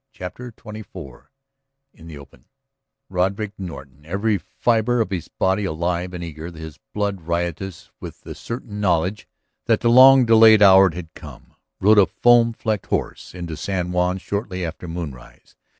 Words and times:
CHAPTER 0.13 0.51
XXIV 0.51 1.27
IN 1.93 2.07
THE 2.07 2.17
OPEN 2.17 2.45
Roderick 3.07 3.51
Norton, 3.59 4.03
every 4.03 4.39
fibre 4.39 4.99
of 4.99 5.11
his 5.11 5.27
body 5.27 5.63
alive 5.63 6.15
and 6.15 6.23
eager, 6.23 6.51
his 6.51 6.79
blood 6.91 7.21
riotous 7.27 7.91
with 7.99 8.21
the 8.21 8.33
certain 8.33 8.79
knowledge 8.81 9.27
that 9.67 9.81
the 9.81 9.89
long 9.91 10.25
delayed 10.25 10.63
hour 10.63 10.89
had 10.91 11.13
come, 11.13 11.53
rode 11.79 11.99
a 11.99 12.07
foam 12.07 12.51
flecked 12.51 12.87
horse 12.87 13.35
into 13.35 13.55
San 13.55 13.91
Juan 13.91 14.17
shortly 14.17 14.65
after 14.65 14.87
moonrise. 14.87 15.55